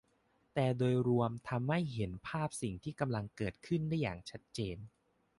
[0.53, 4.77] แต่โดยรวมทำให้เห็นภาพสิ่งที่กำลังเกิดขึ้นได้อย่างชัดเจน